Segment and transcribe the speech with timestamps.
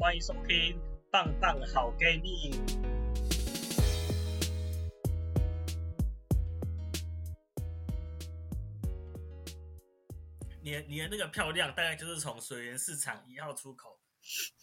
[0.00, 2.52] 欢迎收听棒棒好 gay 蜜。
[10.62, 13.98] 你的你的那个漂亮，大概就是从水源市场一号出口，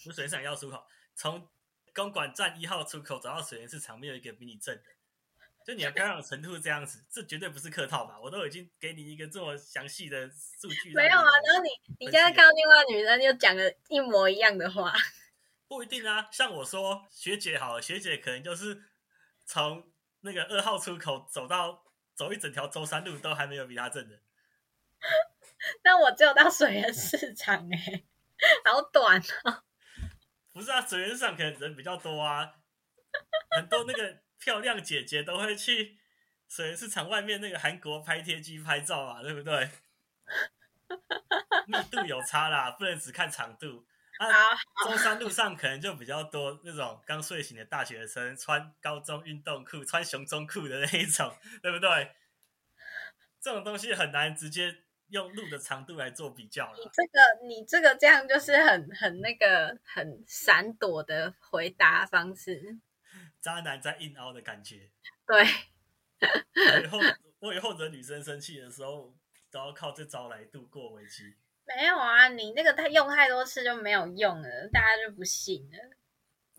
[0.05, 0.81] 不是水源市场一号出口，
[1.15, 1.45] 从
[1.93, 4.83] 公馆站一号出口走到水源市场，没有一个比你正的。
[5.67, 8.17] 就你的漂亮程度这样子，这绝对不是客套吧？
[8.21, 10.93] 我都已经给你一个这么详细的数据。
[10.93, 14.93] 没有啊，然后你你现在看到另外女生又讲了一模一样的话。
[15.67, 18.83] 不一定啊，像我说学姐好了，学姐可能就是
[19.45, 19.91] 从
[20.21, 21.83] 那个二号出口走到
[22.13, 24.21] 走一整条舟山路，都还没有比她正的。
[25.81, 28.03] 但我只有到水源市场哎，
[28.63, 29.63] 好短啊！
[30.51, 32.53] 不是啊，水源市场可能人比较多啊，
[33.55, 35.97] 很多那个漂亮姐姐都会去
[36.47, 39.69] 水源市场外面那个韩国拍贴机拍照嘛，对不对？
[41.67, 43.87] 密度有差啦，不能只看长度。
[44.19, 52.15] 啊，中山路上可能就比较多那种刚睡醒的大学生，穿高中运动裤、穿熊中裤的那一种，对不对？
[53.41, 54.75] 这种东西很难直接
[55.09, 62.79] 用路的长度来做比较了你这个，你这个这样就是很很那个很闪躲的回答方式，
[63.41, 64.89] 渣男在硬凹的感觉。
[65.27, 65.45] 对，
[66.83, 66.99] 以后
[67.39, 69.15] 我以后惹女生生气的时候，
[69.51, 71.35] 都要靠这招来度过危机。
[71.67, 75.77] 没有啊，你那个太用太多次就没有用了，大家就不信了。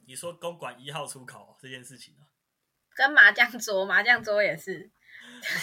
[0.04, 2.26] 你说公馆一号出口这件事情啊，
[2.94, 4.90] 跟麻将桌，麻将桌也是，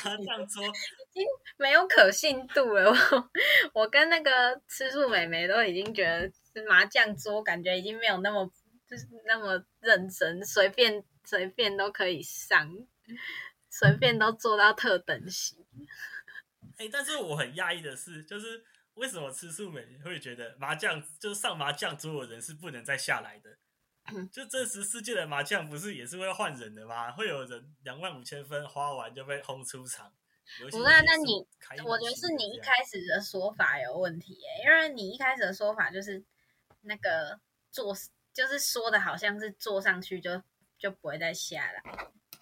[0.05, 1.25] 麻将桌 已经
[1.57, 2.89] 没有可信度了。
[2.89, 3.29] 我
[3.73, 8.49] 我跟那个吃素美眉都已经觉得麻将桌感觉已经没有那么
[8.87, 12.69] 就是那么认真，随便随便都可以上，
[13.69, 15.65] 随便都做到特等席。
[16.77, 18.63] 哎，但是我很讶异的是，就是。
[18.95, 23.57] 为什么吃素美会觉得麻将就是上麻将桌的人是不能再下来的？
[24.31, 27.11] 就真实世界的麻将不是也是会换人的吗？
[27.11, 30.13] 会有人两万五千分花完就被轰出场。
[30.59, 31.47] 不是，那你
[31.85, 36.21] 我觉得是你一开始的说法有问题诶，因为你一开始的说法就是
[36.81, 37.39] 那个
[37.71, 37.95] 坐，
[38.33, 40.43] 就是说的好像是坐上去就
[40.77, 41.81] 就不会再下来。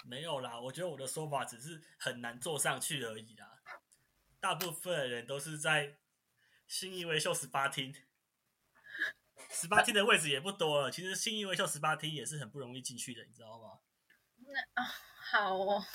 [0.03, 3.62] 没有啦，我觉得我的说法只是很难坐上去而已啦。
[4.40, 5.96] 大部分的人都是在。
[6.72, 7.94] 新义威秀十八厅，
[9.50, 10.90] 十八厅的位置也不多了。
[10.90, 13.80] 其实新义威秀十八厅也是很不容易进去的，你知道吗？
[14.38, 14.88] 那啊，
[15.18, 15.86] 好哦。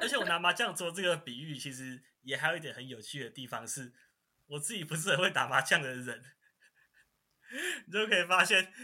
[0.00, 3.92] 而且我拿麻将做这个比喻，其实也还有一点很有趣的地方是，
[4.48, 6.24] 我自己不是很会打麻将的人，
[7.86, 8.74] 你就可以发现，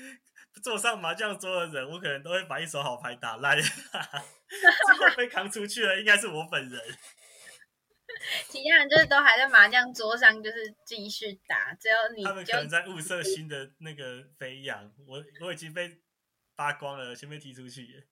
[0.63, 3.59] 坐上麻将桌的人，我可能都会把一手好牌打烂。
[3.61, 6.81] 最后被扛出去了，应该是我本人。
[8.49, 11.75] 其他人就是都还在麻将桌上，就是继续打。
[11.75, 14.93] 只有你，他们可能在物色新的那个肥羊。
[15.07, 16.03] 我我已经被
[16.55, 18.07] 扒光了，先被踢出去。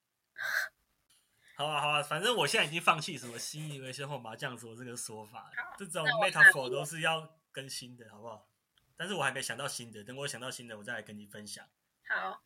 [1.57, 5.51] 好啊好啊，反正我现在已经放弃什么新一维先或麻将桌这个说法。
[5.79, 8.49] 这种 metaphor 都是要更新的，好不好？
[8.97, 11.65] 但是我还没想到新的，等我想到新的，我再来跟你分享。
[12.09, 12.43] 好，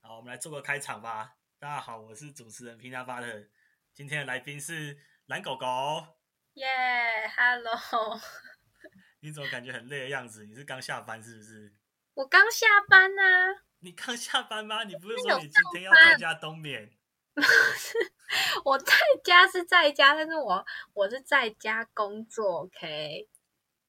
[0.00, 1.36] 好，我们来做个开场吧。
[1.58, 3.48] 大家好，我是主持人皮纳巴特，
[3.92, 6.19] 今天的来宾是蓝狗狗。
[6.54, 6.66] 耶
[7.36, 8.20] ，Hello！
[9.20, 10.46] 你怎么感觉很累的样子？
[10.46, 11.72] 你是刚下班是不是？
[12.14, 13.22] 我刚下班呢。
[13.80, 14.84] 你刚下班吗？
[14.84, 16.90] 你不是说你今天要在家冬眠？
[17.32, 18.12] 不是，
[18.64, 18.92] 我在
[19.24, 23.28] 家是在家，但是我我是在家工作，OK？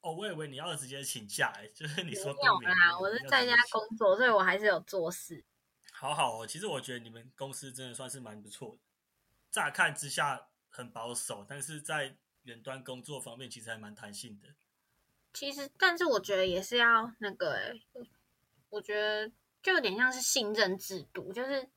[0.00, 5.44] 哦，我以为你要直接请假，就是你说没有啦，我是在家工作，所以我还是有做事。
[5.92, 8.78] 好好哦，其实我觉得你们公司真的算是蛮不错的。
[9.50, 14.48] 乍看之下很保守，但是在远端工作方面其实还蛮弹性的。
[15.32, 17.80] 其实，但是我觉得也是要那个，哎，
[18.68, 19.32] 我觉得
[19.62, 21.68] 就有点像是信任制度，就是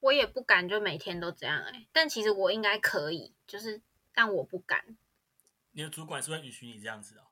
[0.00, 3.80] 我也不敢就每天都这样，哎，但其实我应该可以，就是
[4.12, 4.96] 但我不敢。
[5.70, 7.28] 你的主管是会允许你这样子哦？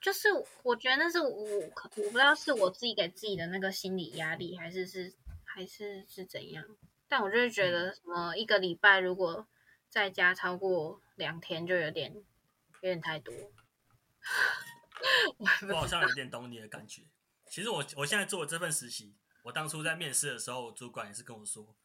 [0.00, 0.28] 就是
[0.62, 5.12] 我觉得那是我，我不知道是我自己给自己的那个心理压力，还是是
[5.42, 6.64] 还是是怎样？
[7.08, 9.48] 但我就是觉得，什么一个礼拜如果
[9.88, 11.00] 在家超过。
[11.18, 13.34] 两天就有点有点太多，
[15.68, 17.02] 我好像有点懂你的感觉。
[17.46, 21.76] 其实我我现在做的这份实习，我当初在面试的时候，主管也是跟我说，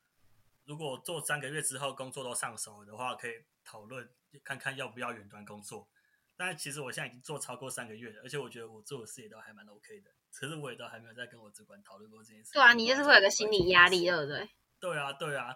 [0.65, 4.09] 如果做三个月之后工作都上手了的话，可以讨论
[4.44, 5.89] 看看要不要远端工作。
[6.36, 10.12] 但其实我现在已经做超过三个月了，而且我觉得我做的事也都还蛮 OK 的。
[10.31, 12.51] 可是我也都还没有在跟我主管讨论过这件事。
[12.53, 14.50] 对啊，你就是会有个心理压力，对不对？
[14.79, 15.56] 对啊，对啊。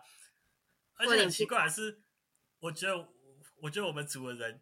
[0.96, 2.02] 而且很奇怪的是，
[2.60, 3.10] 我觉得。
[3.62, 4.62] 我觉得我们组的人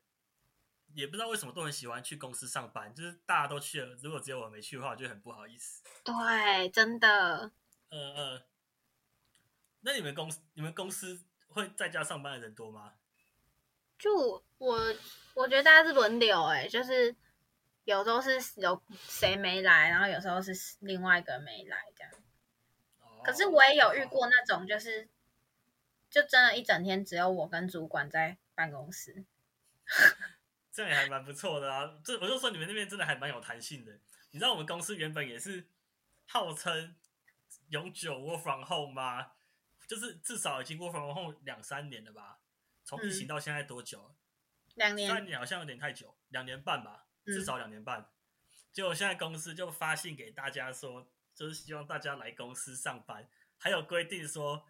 [0.93, 5.83] 也不知道为什么都很喜欢去公司上班，就是大家都去了，如果只有我没去的话，我就很不好意思。
[6.03, 7.51] 对，真的。
[7.89, 8.45] 呃呃，
[9.81, 12.93] 那你们公司你们公司会在家上班的人多吗？
[13.97, 14.95] 就我
[15.33, 17.15] 我觉得大家是轮流，哎，就是
[17.85, 22.13] 有时候是有谁没来，然后有时候是另外一个没来这样。
[23.23, 25.07] 可是我也有遇过那种，就是
[26.09, 29.25] 就真的，一整天只有我跟主管在办公室。
[30.71, 32.01] 这样也还蛮不错的啊！
[32.03, 33.99] 这我就说你们那边真的还蛮有弹性的。
[34.31, 35.69] 你知道我们公司原本也是
[36.25, 36.95] 号称
[37.69, 39.33] 永久 work from home 吗？
[39.87, 42.39] 就是至少已经 work from home 两三年了吧？
[42.83, 44.15] 从疫情到现在多久？
[44.73, 45.09] 两年。
[45.09, 48.11] 三年好像有点太久，两年半吧，至少两年半。
[48.73, 54.67] 结果现在公司就发信给大家说，就是希望大家来公司上班，还有规定说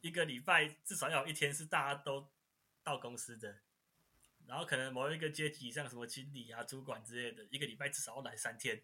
[0.00, 2.32] 一个礼拜至少要有一天是大家都
[2.82, 3.56] 到公司的。
[4.46, 8.82] 然后可能某一个阶级，像什么经理啊、主管之类的，一个礼拜至少要来三天。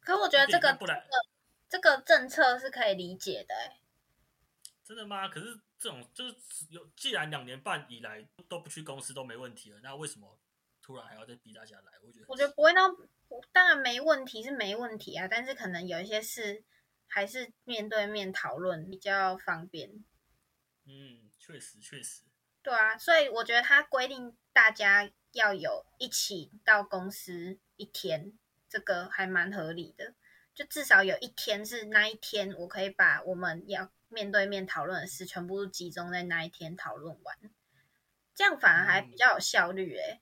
[0.00, 1.06] 可我觉得这个不来，
[1.68, 3.54] 这个政策是可以理解的。
[4.84, 5.28] 真的吗？
[5.28, 6.34] 可是这种就是
[6.70, 10.38] 有，既然两年半以来都不去公司都没问题了，那为什么
[10.82, 11.92] 突然还要再逼大家来？
[12.02, 12.88] 我觉得我觉得不会那，
[13.52, 16.64] 当然没问题是没问题啊，但是可能有一些事
[17.06, 20.04] 还是面对面讨论比较方便。
[20.88, 22.22] 嗯，确实确实。
[22.62, 28.32] 对啊，所以我觉得他规定大家要有一起到公司一天，
[28.68, 30.14] 这个还蛮合理的。
[30.54, 37.38] 就至少有一天是那一天，我可以把我们要面对面讨论的事全部都集中在那一天讨论完，
[38.34, 39.96] 这样反而还比较有效率。
[39.96, 40.20] 哎，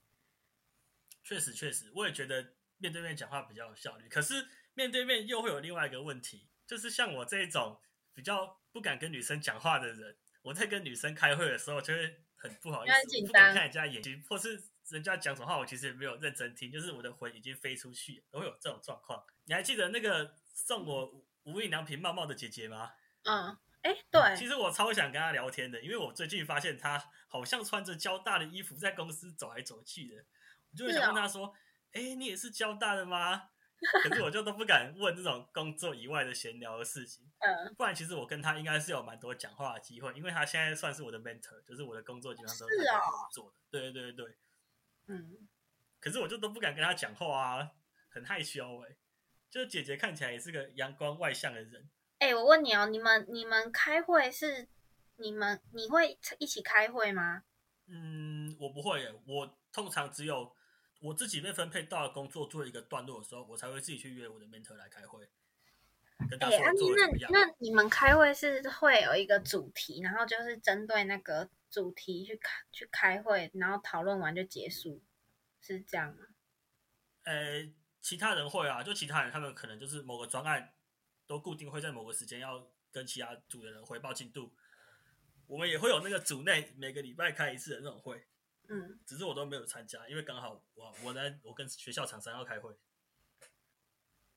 [1.24, 4.08] 确实确实，我也觉得面对面讲话比较有效率。
[4.08, 7.80] 可是面对面又会有另外一个问题，就是像我这种
[8.12, 12.22] 比较不敢跟女生讲话的人，我在跟女生开会的时候就会。
[12.38, 19.24] 很不好意思，不敢看人家眼睛，或是人家讲什么话，我其实也没有认真听，就是我的魂已经飞出去，都会有这种状况。
[19.46, 22.92] 你还记得那个送我无印良品帽帽的姐姐吗？
[23.22, 30.24] 嗯，哎，对，其实我超想跟她聊天的，因为我最近发现她好像穿着交大的衣服在公司走来走去的，
[30.72, 31.54] 我就想问她说
[31.92, 33.48] ：“哎，你也是交大的吗？”
[34.02, 44.36] 可是我就都不敢问这种工作以外的闲聊的事情，嗯，不然其实我跟他应该是有蛮多讲话的机会，因为他现在算是我的 mentor，就是我的工作基本上都是他做的，对对对对，
[45.08, 45.46] 嗯，
[46.00, 47.70] 可是我就都不敢跟他讲话啊，
[48.08, 48.96] 很害羞哎，
[49.50, 54.68] 就是姐姐看起来也是个阳光外向的人，哎，我问你哦，你们你们开会是
[55.16, 57.42] 你们你会一起开会吗？
[57.88, 60.56] 嗯，我不会，我通常只有。
[61.00, 65.28] 我自己被分配到了工作做一个段落的时候，我才会自己去约我的 mentor 来开会，
[66.28, 67.30] 跟他说做怎么样。
[67.30, 75.02] 那你们开会是会有一个主题，然后就是针对那个主题去开去开会，然后讨论完就结束，
[75.60, 76.24] 是这样吗？
[77.24, 77.68] 呃，
[78.00, 80.72] 其他人会啊，就其他人他们可能就是某个专案
[81.26, 84.54] 都固定会在某个时间要跟其他组的人汇报进度，
[85.46, 88.26] 我们也会有那个组内每个礼拜开一次的那种会。
[88.68, 92.76] 嗯，只是我都没有参加，因为刚好我我在我跟学校厂商要开会。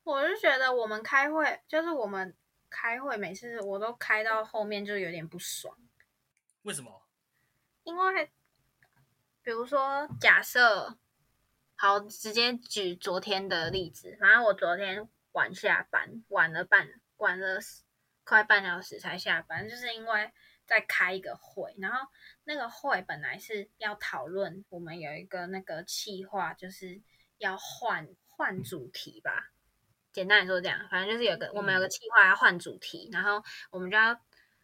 [0.03, 2.35] 我是觉得我们开会，就是我们
[2.69, 5.77] 开会，每次我都开到后面就有点不爽。
[6.63, 7.07] 为什么？
[7.83, 8.31] 因为
[9.41, 10.97] 比如说，假设
[11.75, 17.59] 好，直接举昨天的例子，反正我昨天晚下班，晚了半晚了
[18.23, 20.31] 快半小时才下班，就是因为。
[20.69, 22.07] 再开一个会，然后
[22.43, 27.01] 那个会本来是要讨论，我们有一个那个企划，就是
[27.39, 29.51] 要换换主题吧。
[30.11, 34.21] 简单来说，这样，反正就是有个我们有个计划要换主题，然后我们就要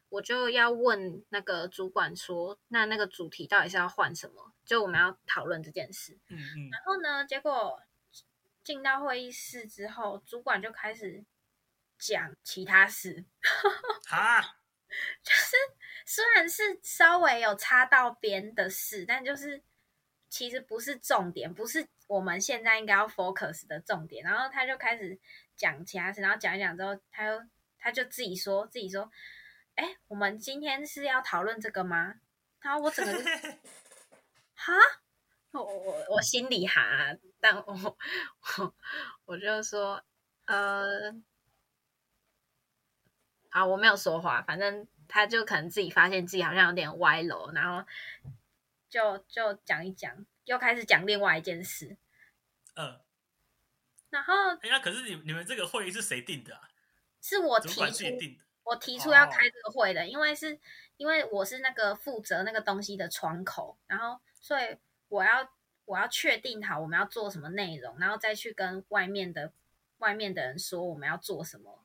[0.10, 4.54] 我就要问那个主管说，那那个主题到底是要换什么？
[4.64, 6.20] 就我们要讨论这件事。
[6.30, 6.70] 嗯嗯。
[6.70, 7.82] 然后呢，结果
[8.64, 11.26] 进到会议室之后，主管就开始
[11.98, 13.26] 讲其他事。
[14.12, 14.58] 啊。
[15.24, 15.56] 就是。
[16.08, 19.64] 虽然是稍微有插到边的事，但就是
[20.30, 24.24] 其实不是重点，不是我们现在应该要 focus 的重点。
[24.24, 25.18] 然后他就开始
[25.58, 27.42] 讲其他事，然后讲一讲之后，他又
[27.80, 29.12] 他就自己说自己说
[29.74, 32.14] ：“哎，我们今天是要讨论这个吗？”
[32.62, 33.12] 然后我整个
[34.54, 34.74] 哈，
[35.54, 37.98] 我我我心里哈，但我
[38.60, 38.76] 我
[39.26, 40.00] 我就说
[40.46, 41.12] 呃，
[43.56, 44.88] 好，我没有说话，反正。
[45.08, 47.88] 他就可能自己发现自己好像有点歪楼，然后
[48.90, 51.96] 就就讲一讲，又开始讲另外一件事。
[52.74, 53.00] 嗯，
[54.10, 56.68] 然后哎呀，可是你你们这个会议是谁定的啊？
[57.22, 58.04] 是我提出，
[58.64, 60.60] 我提出要开这个会的，因为是
[60.98, 64.76] 因为我是那个负责那个东西的窗口，然后所以
[65.08, 65.48] 我要
[65.86, 69.54] 我要确定好我们要做什么内容，然后再去跟外面的
[70.00, 71.85] 外面的人说我们要做什么。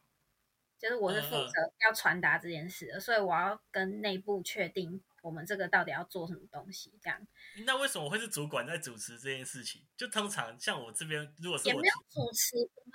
[0.81, 6.91] 就是我是负责要传达这件事的，所以我要跟内部确定我们这个到底要做什么东西。
[7.03, 7.21] 这样，
[7.67, 9.83] 那为什么会是主管在主持这件事情？
[9.95, 12.95] 就通常像我这边，如果是也没有主持，我们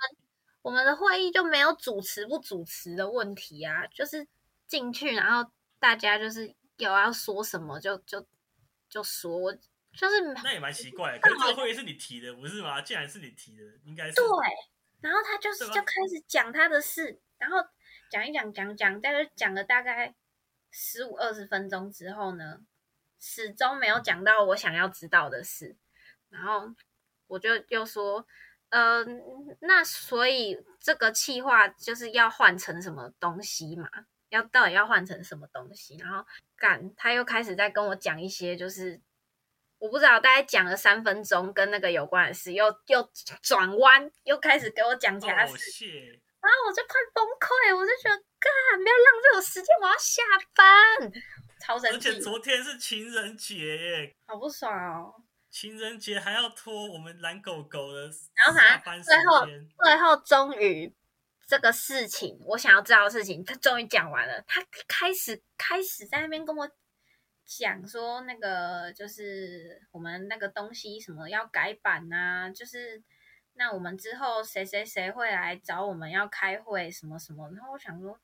[0.62, 4.26] 我们的会议就没有主持不主持的问题啊，就是
[4.66, 8.26] 进去，然后大家就是有要说什么就就
[8.88, 9.54] 就说，
[9.94, 11.16] 就是那也蛮奇怪。
[11.20, 12.82] 可是这个会议是你提的，不是吗？
[12.82, 14.26] 既然是你提的，应该是对。
[15.02, 17.58] 然后他就是就开始讲他的事，然后。
[18.10, 20.14] 讲一讲，讲讲，但是讲了大概
[20.70, 22.60] 十五二十分钟之后呢，
[23.18, 25.76] 始终没有讲到我想要知道的事。
[26.28, 26.74] 然后
[27.28, 28.26] 我就又说，
[28.70, 29.04] 呃，
[29.60, 33.88] 那所以这个气话就是要换成什么东西嘛？
[34.28, 35.96] 要到底要换成什么东西？
[35.98, 39.00] 然后干，他又开始在跟我讲一些，就是
[39.78, 43.08] 我不知道，大概讲了三分钟跟那个有关的事，又又
[43.40, 46.20] 转弯，又开始给我讲其他事。
[46.46, 50.22] 然后我就快崩溃，我就觉得，干，不要浪费我时间，我要下
[50.54, 51.12] 班，
[51.60, 52.08] 超生气。
[52.08, 55.12] 而且昨天是情人节耶，好不爽哦！
[55.50, 58.78] 情人节还要拖我们懒狗狗的，然后啥？
[59.02, 59.44] 最后，
[59.82, 60.94] 最后终于
[61.48, 64.40] 这个事情，我想要知道的事情，他终于讲完了。
[64.46, 66.70] 他开始开始在那边跟我
[67.44, 73.02] 讲说，那个就是我们那个东西什么要改版啊，就是。
[73.58, 77.50] 那我们之后谁谁谁会来找我们要开会什么什么？
[77.52, 78.20] 然后我想说，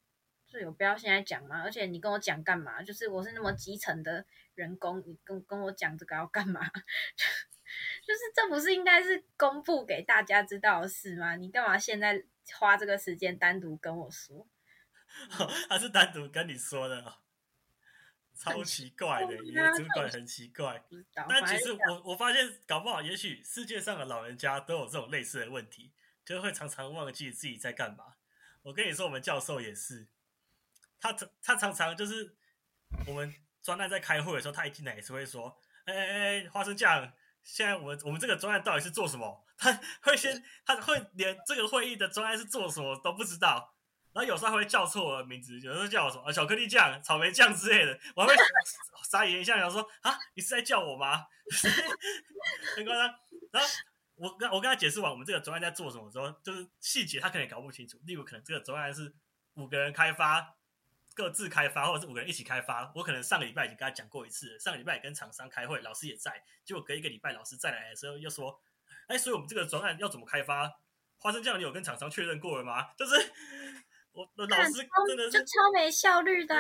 [0.47, 1.63] 这有必要现在讲吗？
[1.63, 2.83] 而且你跟我讲干嘛？
[2.83, 4.25] 就是我是那么基层的
[4.55, 6.61] 员工，你跟跟我讲这个要干嘛？
[8.07, 11.37] 就是这不是应该是公布给大家知道的事吗？
[11.37, 12.23] 你干嘛现在
[12.59, 14.47] 花这个时间单独跟我说？
[15.69, 17.22] 他是单独跟你说的。
[18.35, 20.83] 超奇怪的，你的主管很奇怪。
[21.29, 25.93] 但其实我我发现，搞不好也许世界上的老人家都有这种类似的问题，
[26.25, 28.15] 就会常常忘记自己在干嘛。
[28.63, 30.07] 我跟你说，我们教授也是，
[31.01, 31.13] 他
[31.43, 32.37] 他常常就是
[33.07, 37.13] 我们专案在开会的时候，他一进来也是会说：“哎哎哎，花生酱，
[37.43, 43.75] 现在我们我们这个专案到底是做什么？” 他会先他会连这个会议的专案是做什么都不知道。
[44.13, 48.35] 然后有时候还会叫错我的名字，有时候叫我什么啊巧克力酱、草莓酱之类的，我还会
[49.09, 51.27] 傻眼一下，想说啊，你是在叫我吗？
[52.77, 53.15] 很夸张。
[53.51, 53.69] 然后
[54.15, 57.99] 我跟我跟他解释完我们这个专案在做什么之后，就是细节他可能搞不清楚。
[58.07, 59.15] 例如可能这个专案是
[59.55, 60.57] 五个人开发，
[61.15, 62.93] 各自开发，或者是五个人一起开发。
[62.95, 66.43] 我可能上个礼拜已经跟他讲过一次，上个礼拜也跟厂商开会，老师也在。
[66.65, 68.61] 结果隔一个礼拜老师再来的时候又说，
[69.09, 70.71] 哎，所以我们这个专案要怎么开发？
[71.19, 72.93] 花生酱你有跟厂商确认过了吗？
[72.97, 73.33] 就是。
[74.13, 74.73] 我的老师
[75.07, 76.55] 真的是超没效率的，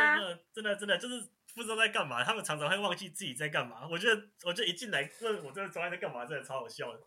[0.52, 1.22] 真的真的就是
[1.54, 2.24] 不知道在干嘛。
[2.24, 3.86] 他们常常会忘记自己在干嘛。
[3.90, 7.00] 我觉得，我觉得一进来问我这个专业在干嘛，真的超好笑的，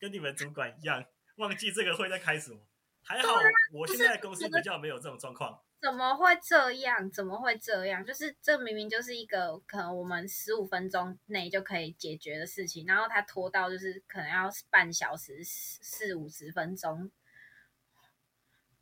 [0.00, 1.04] 跟你们主管一样，
[1.36, 2.58] 忘记这个会在开什么。
[3.04, 3.34] 还好
[3.72, 5.60] 我现在公司比较没有这种状况。
[5.80, 7.10] 怎么会这样？
[7.10, 8.04] 怎么会这样？
[8.04, 17.10] 就是这明明就是一个可能我们十五分钟内就可以解决的事情，然后他拖到就是可能要半小时四五十分钟。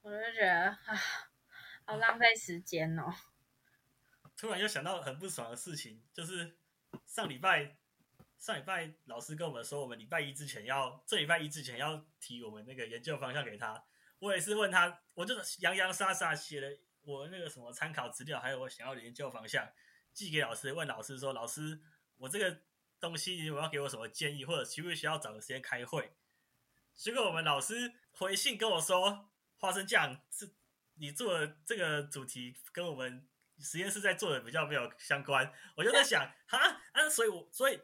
[0.03, 0.79] 我就觉得啊，
[1.85, 3.15] 好浪费时间哦。
[4.35, 6.57] 突然又想到很不爽的事情，就是
[7.05, 7.77] 上礼拜
[8.39, 13.85] 上礼拜老师跟我们说，我们礼拜一之前要这礼拜一之前要提我们那个研究方向给他。
[14.21, 19.71] 我也是问他，我就洋洋洒洒写了我那个什么参考资料，还有我想要的研究方向
[20.15, 21.79] 寄给老师，问老师说，老师，
[22.17, 22.63] 我这个
[22.99, 26.15] 东西你要给我什么建议，或者需不需要找个时间开会？
[26.95, 29.27] 结果我们老师回信跟我说。
[29.61, 30.51] 花生酱是
[30.95, 33.27] 你做的这个主题跟我们
[33.59, 36.59] 实验室在做的比较没有相关，我就在想，哈
[36.93, 37.79] 啊，所以我所以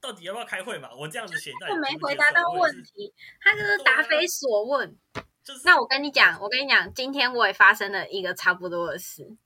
[0.00, 0.92] 到底要不要开会嘛？
[0.92, 4.98] 我这样子写，就没回答到问题，他就是答非所问。
[5.44, 9.36] 就是那我跟你讲，我跟你讲，今天我也发生了一个差不多的事，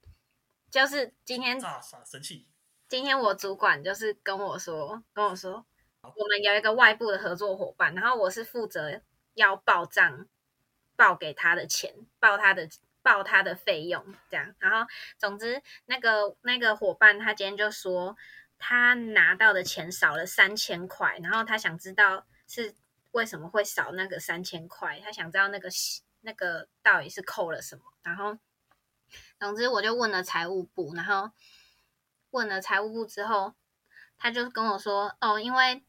[0.71, 2.47] 就是今天啊，傻生气。
[2.87, 5.65] 今天我主管就是跟我说，跟我说，
[6.01, 9.01] 我们有一个外部的合作伙伴，然后我是负责
[9.35, 10.27] 要报账。
[10.99, 12.67] 报给他的钱，报他的
[13.01, 14.53] 报他的费用，这样。
[14.59, 14.85] 然后，
[15.17, 18.17] 总之，那个那个伙伴他今天就说，
[18.57, 22.75] 他拿到的钱少了三千块，然后他想知道是
[23.11, 25.69] 为什么会少那个三千块，他想知道那个
[26.19, 27.83] 那个到底是扣了什么。
[28.03, 28.37] 然后，
[29.39, 31.31] 总之，我就问了财务部，然后
[32.31, 33.53] 问了财务部之后，
[34.17, 35.81] 他就跟我说，哦，因为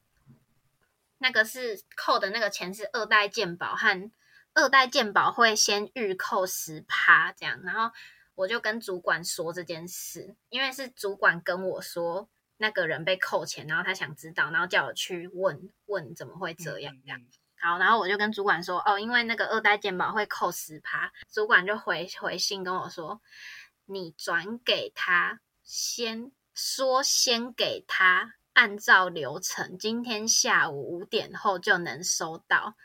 [1.18, 4.12] 那个是扣的那个钱是二代鉴宝和。
[4.54, 7.94] 二代健保会先预扣十趴，这样，然后
[8.34, 17.18] 我就跟主管说这件事，因为是主管跟我说那个人被扣钱，然后他想知道，然后叫我去问问怎么会这样这样。
[17.20, 17.28] 嗯嗯
[17.62, 23.20] 好，然后我就跟主管说，哦，因为那个二代健保会扣十趴，主管就回回信跟我说，
[23.84, 32.76] 你转给他，先说先给他，按照流程，今天下午五点后就能收到，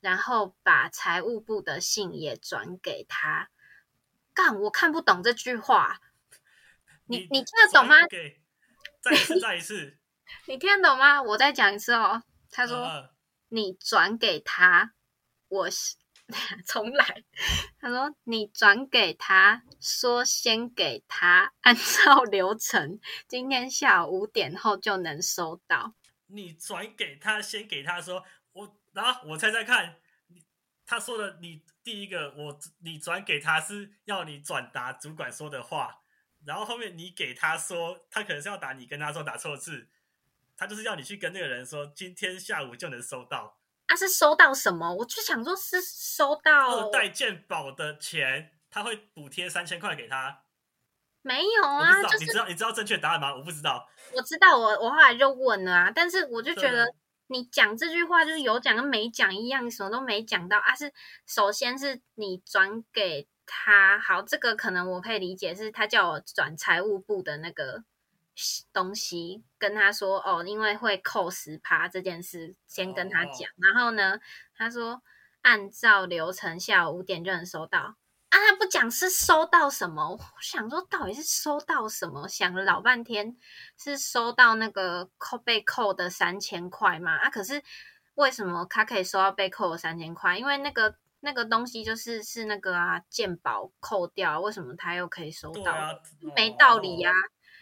[0.00, 3.50] 然后把财务部的信也转给他。
[4.34, 6.00] 干，我看不懂这句话，
[7.06, 8.06] 你你听得懂吗？
[8.08, 8.40] 给
[9.00, 9.98] 再一次， 再一次。
[10.46, 11.22] 你听得懂吗？
[11.22, 12.22] 我再讲一次哦。
[12.50, 12.78] 他说。
[12.84, 13.10] 呃
[13.50, 14.92] 你转给他，
[15.48, 15.96] 我是
[16.66, 17.24] 重来。
[17.80, 25.94] 他说你转给他，说先给他，按照流程，今天下午五点后就能收到。
[26.26, 28.22] 你转给他，先给他说，
[28.98, 29.96] 我，然后我猜猜看，
[30.28, 30.44] 你
[30.84, 36.02] 他说的，你第一个我你转给他是要你转达主管说的话，
[36.44, 39.88] 然后后面你给他说，他可能是要打你跟他说打错字，
[40.56, 44.92] 他就是要你去跟那个人说，今天下午就能收到啊，是收到什么？
[44.94, 50.42] 我就想说，是收到二代健保的钱，他会补贴三千块给他。
[51.22, 52.02] 没有啊？
[52.02, 53.34] 知，就是你知道你知道正确答案吗？
[53.34, 53.88] 我不知道。
[54.14, 56.86] 我知道，我我后来就问了啊，但是我就觉得
[57.28, 60.74] 你讲这句话就是有讲跟没讲一样，什么都没讲到啊。
[60.74, 60.92] 是
[61.26, 67.84] 首先是你转给他，好，这个可能我可以理解，是他叫我转财务部的那个
[68.72, 73.50] 东西，跟他说哦，因为会扣十趴这件事，先跟他讲。
[73.56, 74.20] 然后呢，
[74.56, 75.02] 他说
[75.42, 77.96] 按照流程下午五点就能收到。
[78.30, 83.36] 啊，他不讲是收到什么，我想说到底是收到什么，想了老半天
[83.76, 87.16] 是收到那个扣被扣的三千块嘛？
[87.16, 87.62] 啊，可是
[88.14, 90.36] 为什么他可以收到被扣的三千块？
[90.36, 95.72] 因为那个那个东西就是是那个啊鉴宝扣掉，为什么他又可以收到？
[95.72, 95.94] 啊，
[96.36, 97.10] 没道理呀、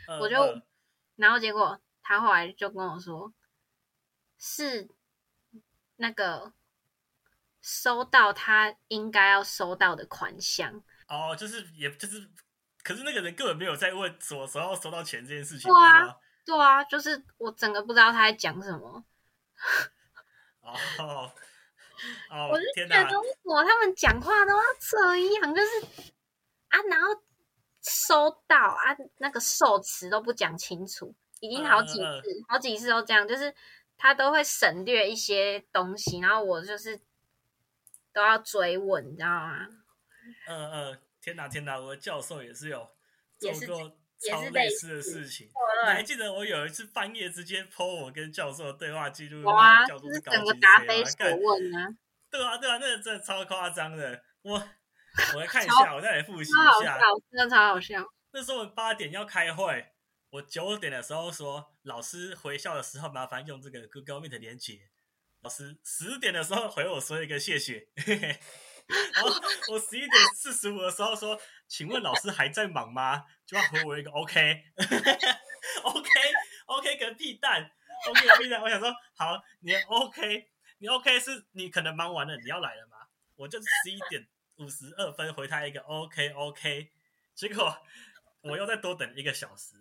[0.09, 0.19] 哦。
[0.21, 0.63] 我就呃
[1.17, 3.33] 然后结果他后来就跟我说，
[4.39, 4.89] 是
[5.97, 6.53] 那个
[7.69, 10.73] 收到他应该要收到的款项。
[11.09, 12.25] 哦，就是也就是，
[12.85, 16.17] 可是那个人根本没有在问什么时候收到钱这件事情，对啊？
[16.45, 19.05] 对啊，就是我整个不知道他在讲什么，
[20.63, 20.73] 哦
[22.31, 22.65] 哦我就！
[22.77, 25.87] 觉得为什么他们讲话都要这样，就是
[26.69, 27.21] 啊，然后
[27.83, 33.53] 收到啊，那个受词都不讲清楚，已经好几次、好几次都这样，就是
[33.97, 37.01] 他都会省略一些东西，然后我就是
[38.17, 39.69] 都要追问，你知道吗？
[40.49, 41.79] 嗯嗯，天哪天哪！
[41.79, 42.89] 我的教授也是有
[43.41, 45.51] 也是做过也超是类似的事情。
[45.85, 51.95] 你还记得我有一次半夜直接 po 我跟教授的对话记录，有啊，骂教授是整个答非所问啊，
[52.31, 54.23] 对啊对啊，那个真的超夸张的。
[54.41, 54.55] 我
[55.35, 56.99] 我来看一超下，我再来复习一下
[57.31, 58.03] 真的超好笑。
[58.33, 59.93] 那时候我们八点要开会，
[60.31, 64.89] 我九点的时候说老师回校的时候麻烦用这个 Google Meet 连接。
[65.47, 68.37] 老师十点的时候回我说一个谢谢，嘿 嘿
[69.15, 69.31] 然后
[69.71, 73.23] 我十一点四十五的时候说，请问老师还在忙吗？
[73.47, 74.51] 就要回我一个 OK，OK
[76.67, 77.71] OK 个屁蛋
[78.09, 78.61] ，OK 个屁蛋。
[78.61, 82.97] 我想说好，你 OK，你 OK 是你可能忙完了，你要来了吗？
[83.37, 86.91] 我就十一点五十二分回他一个 OK OK，
[87.37, 87.73] 结果
[88.41, 89.77] 我又再多等一个小时，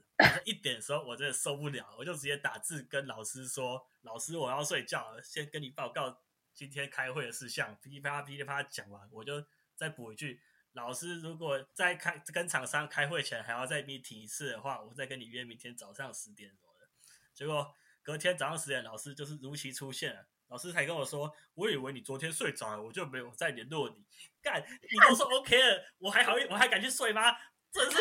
[0.45, 6.21] 一点的时候我真的受不了，我就直接打字跟老师说：“老师，我要睡觉了，先跟你报告
[6.53, 10.39] 今天开会的事项。”噼里啪啦噼里啪啦讲完，我就再补一句
[10.73, 16.87] ：“老师，如果在开跟厂商开会前还要再 meeting 一次的话，我再跟你约明天早上十点什么的。”
[17.35, 20.27] 结果隔天早上十点，老师就是如期出现了。
[20.47, 24.05] 老师才跟我说：“我以为你昨天睡着了，我就没有再联络你。
[24.41, 27.35] 干，你都说 OK 了，我还好，我还敢去睡吗？
[27.71, 27.97] 真是，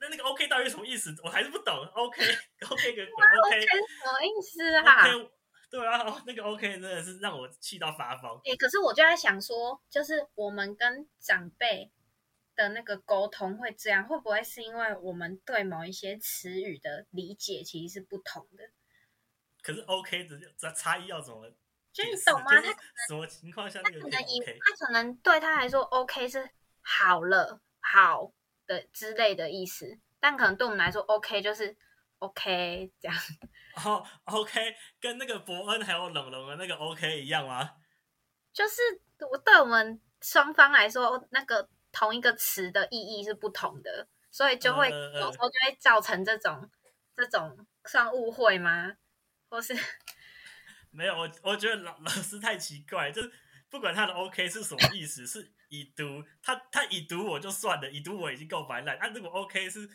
[0.00, 1.14] 那那个 OK 到底是什么意思？
[1.22, 1.74] 我还是不懂。
[1.94, 2.22] OK
[2.70, 5.30] OK 个鬼 OK 什么意思啊？OK，
[5.70, 8.38] 对啊，哦那个 OK 真的是让我气到发疯。
[8.44, 11.90] 诶、可是我就在想说，就是我们跟长辈
[12.54, 18.64] 的那个沟通会这样，会不会是因为我们对某一些词语的理解其实是不同的？
[19.62, 21.50] 可是 OK 的这差异要怎么
[21.92, 22.04] 就？
[22.04, 22.60] 你懂吗？
[22.60, 24.40] 就是他什么情况下那个可能以？
[24.40, 26.48] 他可能对他来说 OK 是
[26.82, 28.32] 好了、好
[28.66, 31.76] 的之类的意思，但可能对我们来说 OK 就是
[32.18, 33.16] OK 这样。
[33.84, 37.70] 哦，OK，跟那个伯恩还有冷龙的那个 OK 一样吗？
[38.52, 38.80] 就是
[39.30, 46.70] 我对我们双方来说，那个同一个词的意义是不同的，所以就会、有时候就会造成这种
[47.14, 48.96] 这种算误会吗？
[49.48, 49.74] 或是
[50.90, 53.30] 没有，我我觉得老老师太奇怪，就是
[53.68, 59.88] 不管他的 OK 是什么意思， 是已读，他他已读我就算了，已读我已经够白烂，啊，如果 OK 是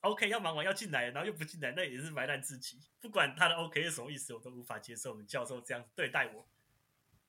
[0.00, 2.78] OK 要忙完要进来，然后又不进来，那也是埋烂自己。
[3.00, 5.10] 不管他的 OK 是什么意思，我都无法接受。
[5.10, 6.48] 我们教授这样对待我，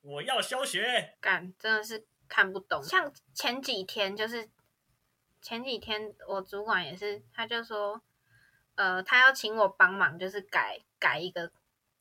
[0.02, 1.16] 我要休学。
[1.22, 2.84] 干真的是看不懂。
[2.84, 4.50] 像前几天，就是
[5.42, 8.02] 前几天我主管也是，他就说，
[8.76, 11.52] 呃，他要请我帮忙，就是改改一个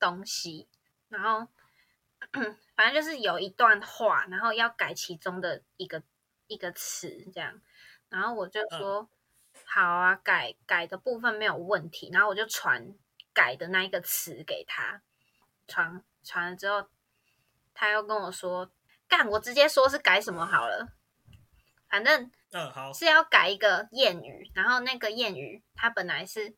[0.01, 0.69] 东西，
[1.09, 1.47] 然后
[2.77, 6.03] 反正就是有一段话，然后要改其中的一个
[6.47, 7.61] 一个词，这样。
[8.09, 9.09] 然后我就说。
[9.67, 12.93] 好啊，改改的部分没有问题，然后我就传
[13.33, 15.01] 改的那一个词给他，
[15.69, 16.89] 传传了之后，
[17.73, 18.71] 他又跟我说，
[19.09, 20.93] 干，我直接说是改什么好了，
[21.89, 26.55] 反正嗯好是要改一个谚语，然后那个谚语它本来是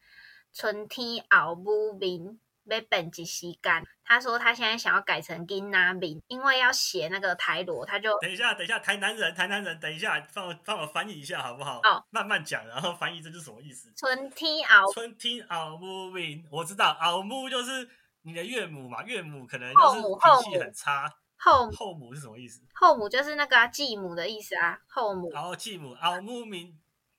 [0.53, 2.41] 春天熬不明。
[2.68, 11.79] 被本级吸干，他说他现在想要改成金拿饼，因为要写那个台罗，他就等一下，等一下，台南人，台南人，等一下，帮我帮我翻译一下好不好？
[11.85, 13.92] 哦，慢慢讲，然后翻译这是什么意思？
[13.96, 17.88] 春天熬，春天熬木饼，我知道熬木就是
[18.22, 21.11] 你的岳母嘛，岳母可能就是脾气很差。
[21.38, 22.62] 后后母是什么意思？
[22.74, 25.31] 后母就是那个继母的意思啊，后母。
[25.31, 26.79] 然后继母熬木明。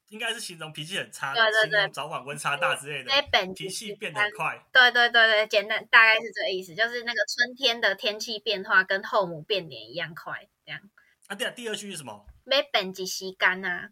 [0.10, 4.66] 应该是形容脾气很差，对对对，早晚温差大之类的，本脾气变得快。
[4.72, 10.80] 对对对对，简单大概是这个意思，就是那个春天的天气变化跟后母变脸一样快，这样。
[11.28, 12.26] 啊，对啊，第二句是什么？
[12.46, 13.90] 没本即吸干呐，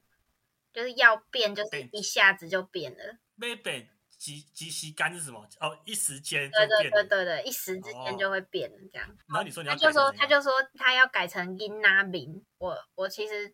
[0.71, 3.17] 就是要变，就是一下子就变了。
[3.35, 3.85] 没本
[4.17, 5.45] 即即吸干是什么？
[5.59, 9.07] 哦，一时间对对对对对，一时之间就会变了这样。
[9.27, 13.53] 然后你说你他就说他就说他要改成音拉名，我我其实。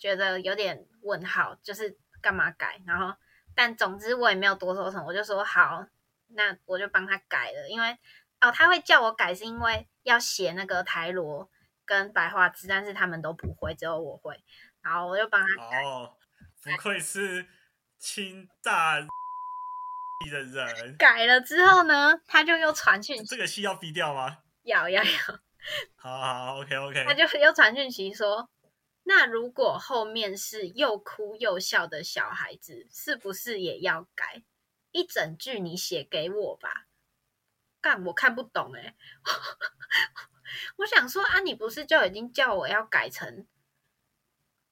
[0.00, 2.80] 觉得有点问号，就是干嘛改？
[2.86, 3.14] 然后，
[3.54, 5.86] 但总之我也没有多说什么，我就说好，
[6.28, 7.68] 那我就帮他改了。
[7.68, 7.98] 因为
[8.40, 11.50] 哦，他会叫我改，是因为要写那个台罗
[11.84, 14.42] 跟白话字，但是他们都不会，只有我会。
[14.80, 15.84] 然后我就帮他改。
[15.84, 16.16] 哦，
[16.64, 17.46] 不愧是
[17.98, 19.00] 清大
[20.30, 20.96] 的人。
[20.96, 23.24] 改了之后呢，他就又传讯息。
[23.24, 24.38] 这个戏要逼掉吗？
[24.62, 25.10] 要要要。
[25.96, 27.04] 好好，OK OK。
[27.04, 28.48] 他就又传讯息说。
[29.12, 34.44] 那如果后面是又哭又笑的小孩子，是不是也要改
[34.92, 35.58] 一整句？
[35.58, 36.86] 你写给我吧。
[37.80, 38.94] 干，我看不懂哎。
[40.78, 43.48] 我想说啊，你不是就已经叫我要改成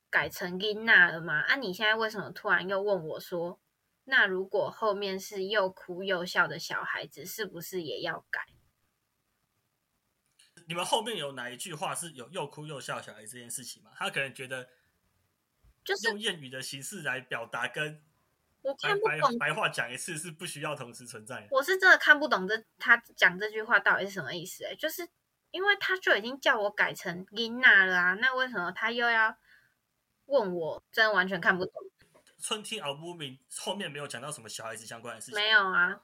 [0.08, 1.40] 改成音娜了吗？
[1.40, 3.58] 啊，你现在为什么突然又问我说，
[4.04, 8.46] 那如果后面是又哭又笑的小孩子，是不是也要改？
[10.68, 13.90] 你们后面有哪一句话是有又哭又笑小孩这件事情吗？
[13.96, 14.68] 他可能觉得，
[15.82, 18.04] 就是用谚语的形式来表达，跟
[18.60, 21.48] 我看不懂白话讲一次是不需要同时存在。
[21.50, 24.66] 我是真的看不懂这他讲这句话到底是什么意思？
[24.66, 25.08] 哎，就是
[25.52, 29.34] 因为他就已经叫我改成音娜了啊，那为什么他又要
[30.26, 30.84] 问我？
[30.92, 31.72] 真的完全看不懂。
[32.42, 36.02] 春天熬不明后面没有讲到什么小孩子相关的事情，没有啊。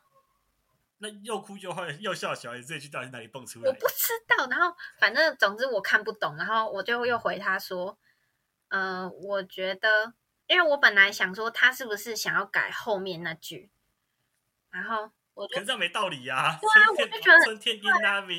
[1.05, 3.69] 那又哭又坏又笑小孩子这句到底是哪里蹦出来？
[3.69, 4.47] 我不知道。
[4.49, 7.99] 然后反正总之我看不懂，然后我就又回他说
[8.71, 10.15] ：“呃，我觉得，
[10.47, 13.71] 因为我本来想说他是不是想要改后面那句，
[14.71, 16.59] 然后我可是这样没道理呀。
[16.59, 17.79] 对啊， 我就觉得春天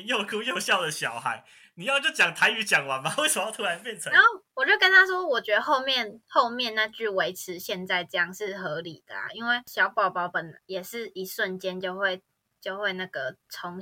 [0.06, 3.14] 又哭又笑的小孩，你要就讲台语讲完吧？
[3.22, 4.12] 为什么要突然变成？
[4.12, 12.22] 然后我就跟他说，我觉得后面后面那句维持现在这样是合理的啊，因为小宝宝本也是一瞬间就会。
[12.60, 13.80] 就会那个从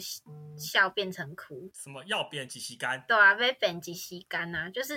[0.59, 3.05] 笑变成哭，什么要变几吸干？
[3.09, 4.95] 对啊，被变几吸干啊，就是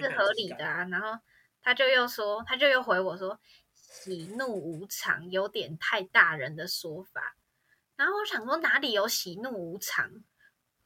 [0.00, 0.84] 是合理的啊。
[0.84, 1.18] 然后
[1.62, 3.40] 他就又说，他就又回我说，
[3.74, 7.36] 喜怒无常有点太大人的说法。
[7.96, 10.10] 然后我想说，哪里有喜怒无常？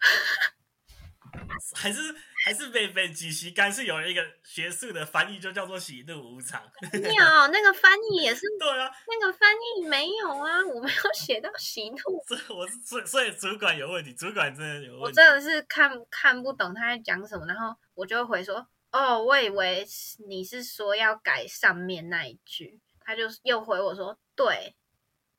[1.74, 2.14] 还是
[2.44, 6.62] 还是被被几习干是有一个学术的翻译，就叫做喜怒无常。
[6.92, 11.96] 没有那个翻译也是对啊，那个翻译没有啊，我没有写到喜怒。
[12.28, 15.04] 这我所所以主管有问题，主管真的有问题。
[15.04, 19.86] 我真的是看看不懂他在讲什么，然后我就回说：“哦，我以为
[20.28, 24.76] 你是说要改上面那一句。”他就又回我说：“对，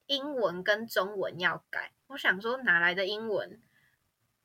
[0.08, 3.62] 英文跟中文要改。”我想说哪来的英文？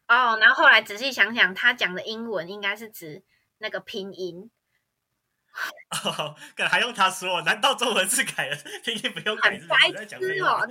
[0.07, 3.23] 哦，然后后来仔细想想，他讲的英文应该是指
[3.59, 4.51] 那个拼音。
[6.05, 7.40] 哦， 改还用他说？
[7.43, 9.51] 难道中文是改了拼音不用改？
[9.59, 10.69] 很白痴哦。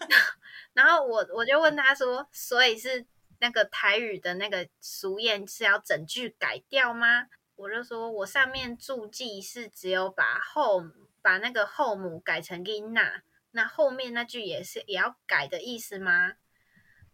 [0.74, 3.06] 然后我我就问他说：“所以是
[3.38, 10.84] 那个台语的那个俗谚是要整句改掉吗？”我就说：“我上面注记是只有把后
[11.22, 16.34] 把那个后母改成音娜，那后面那句也是也要改的意思吗？”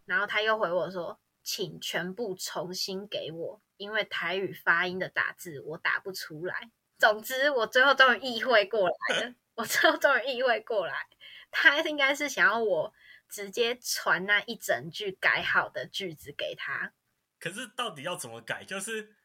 [0.05, 1.19] 然后他又回我说。
[1.43, 6.71] 请全部重新给我，因为台语发音的打字我打不出来。
[6.97, 11.07] 总之，我最后终于意会过来了，我最后终于意会过来，
[11.51, 12.93] 他应该是想要我
[13.27, 16.93] 直接传那一整句改好的句子给他。
[17.39, 18.63] 可是到底要怎么改？
[18.63, 19.15] 就是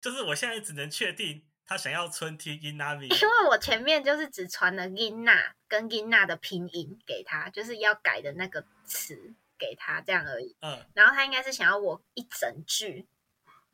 [0.00, 10.56] 就是我现在只能确定他想要春天 in a 因为我前面就是只传了 inna 跟 inna 的拼音给他，就是要改的那个词给他这样而已。
[10.60, 13.06] 嗯，然后他应该是想要我一整句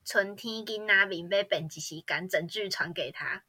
[0.05, 3.45] 春天 inna 明被本吉西干整句传给他。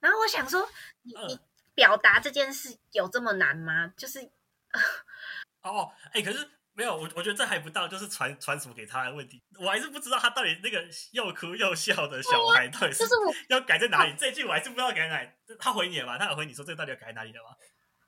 [0.00, 0.68] 然后我想说，
[1.02, 1.40] 你嗯你
[1.74, 3.92] 表达这件事有这么难吗？
[3.96, 4.30] 就是
[5.62, 14.14] 哦，哎、可是没有，我我觉得这还不到，就是传传什么给他的问题，我还是不知道他到底那个又哭又笑的小孩到底是就是我 要改在哪里。
[14.18, 15.30] 这句我还是不知道改在哪里。
[15.58, 16.18] 他回你了吗？
[16.18, 17.56] 他有回你说这个到底要改在哪里了吗？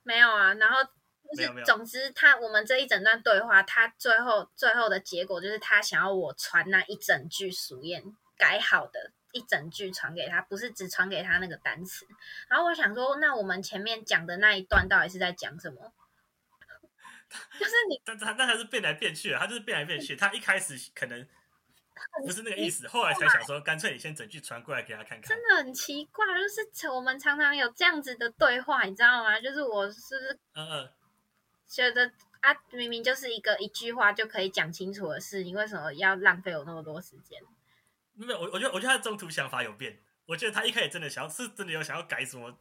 [0.03, 0.98] 没有啊，然后就是
[1.37, 12.07] 没有没有总之他我们这一整段对话，他最后最后的结果就是他想要我传那一整句俗谚改好的一整句传给他，不是只传给他那个单词。
[12.47, 15.93] 然后我想说，那我们前面讲的那一段到底是在讲什么？
[17.59, 20.15] 就是你但他但他是变来变去的，他就是变来变去。
[20.15, 21.27] 他一开始可能
[22.25, 25.37] 不是那个意思，后来才想说，干脆你先整句传过来给他看看真。
[25.37, 29.39] 的很奇怪，就是我们常常有这样子的对话，你知道吗？
[29.39, 30.89] 就是我是不是嗯嗯，
[31.69, 37.39] 觉得啊，明明就是一个一句话就可以讲清楚的事，你为什么要浪费我那么多时间？
[38.13, 40.01] 没有，我我觉得我觉得他中途想法有变。
[40.25, 42.55] 我觉得他一开始真的想要，是真的有想要改什么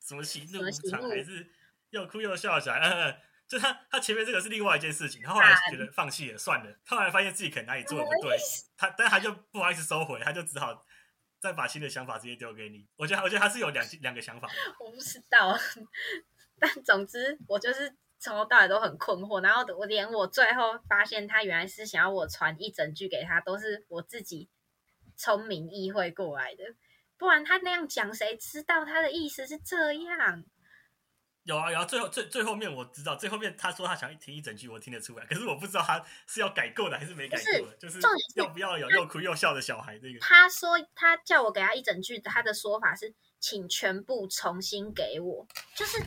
[0.00, 1.46] 什么喜怒无常，还是
[1.90, 2.80] 又哭又笑的小孩。
[2.80, 3.16] 嗯嗯，
[3.48, 6.78] 就他他前面这个是另外一件事情，他后来觉得放弃了，算了。
[6.84, 8.36] 他后来发现自己可能哪里做的不对，
[8.76, 10.84] 他但他就不好意思收回，他就只好
[11.40, 12.86] 再把新的想法直接丢给你。
[12.96, 14.50] 我觉得我觉得他是有两两个想法。
[14.80, 15.58] 我不知道，
[16.60, 24.48] 但总之我就是从头到尾都很困惑，然后我连我最后发现他原来是想要我传一整句给他，都是我自己
[25.14, 26.64] 聪明意会过来的，
[27.18, 30.42] 不然他那样讲，谁知道他的意思是这样？
[31.42, 40.18] 有啊，有啊最后最最后面我知道，最后面他说他想听一整句，我听得出来，可是我不知道他是要改过的还是没改过的，就是重点是要不要有又哭又笑的小孩这个。
[40.20, 46.02] 他说他叫我给他一整句，他的说法是请全部重新给我，就是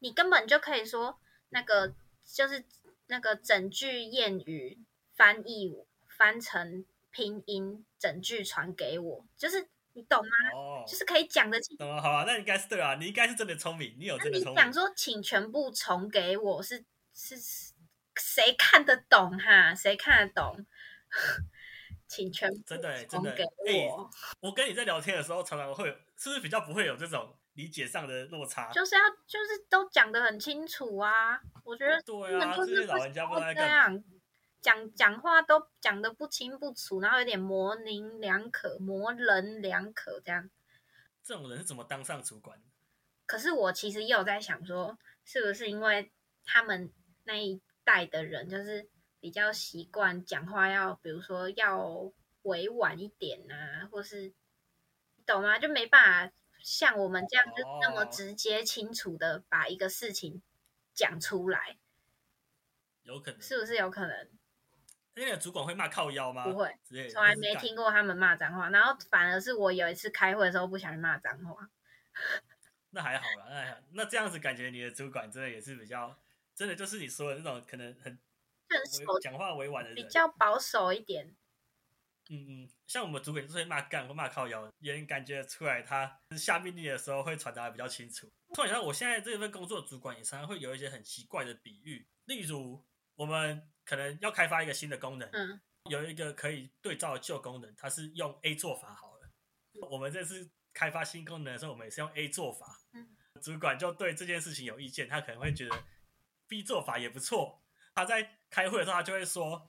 [0.00, 1.18] 你根本就可以说
[1.52, 2.64] 那个就是
[3.06, 4.78] 那个整句谚语
[5.14, 5.76] 翻译
[6.08, 10.30] 翻成拼音，整句传给我，就是你懂吗？
[10.54, 11.76] 哦，就是可以讲得清。
[11.76, 14.54] 懂了，好啊，那应该是对啊，你应该是真的聪明，你有那真的聪明。
[14.54, 16.84] 你讲说请全部重给我是
[17.14, 17.72] 是是
[18.16, 19.74] 谁看得懂哈？
[19.74, 20.66] 谁看得懂？
[22.08, 24.10] 请全部真的欸真的重给欸我。
[24.40, 28.70] 我跟你在聊天的时候，常常会有，是不是比较不会有这种理解上的落差？
[28.72, 31.40] 就是要就是都讲的很清楚啊。
[31.64, 33.52] 我觉得对啊，就这些老人家不这。
[33.54, 34.04] 样
[34.60, 40.48] 讲讲话都讲的不清不楚，然后有点模棱两可、模棱两可这样。
[41.22, 42.62] 这种人是怎么当上主管？
[43.26, 46.12] 可是我其实也有在想说，是不是因为
[46.44, 46.92] 他们
[47.24, 48.88] 那一代的人就是
[49.18, 52.12] 比较习惯讲话要，比如说要
[52.42, 54.32] 委婉一点啊，或是
[55.16, 55.58] 你懂吗？
[55.58, 60.42] 就没办法像我们这样，就是那么哦直接清楚的把一个事情
[60.94, 61.78] 讲出来，
[63.02, 64.28] 有可能，是不是有可能？
[65.14, 66.44] 那个主管会骂靠腰吗？
[66.44, 66.74] 不会，
[67.12, 71.68] 从来没听过他们骂脏话，然后反而是我有一次开会的时候不小心骂脏话。
[72.94, 73.76] 那还好啦，那还好。
[73.92, 76.18] 那这样子感觉你的主管真的也是比较，
[76.54, 78.18] 真的就是你说的那种可能很
[79.20, 80.02] 讲话委婉的比。
[80.08, 81.34] 较保守一点，
[82.30, 88.30] 嗯嗯，像我们主管就是会骂干或骂靠腰，也能感觉出来他下命令的时候会传达的比较清楚。
[88.54, 99.30] 突然想到，我现在这份工作的主管也常常会有一些很奇怪的比喻，例如我们可能要开发一个新的功能，嗯，有一个可以对照的旧功能，它是用 A 做法好了。
[99.90, 102.66] 我们这次开发新功能的时候，我们也是用 A 做法。
[102.92, 103.08] 嗯
[103.40, 105.82] 主管就对这件事情有意见，他可能会觉得
[106.46, 107.64] B 做法也不错。
[107.94, 109.68] 他在开会的时候，他就会说：“